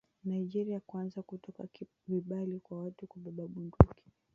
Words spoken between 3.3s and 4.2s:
bunduki.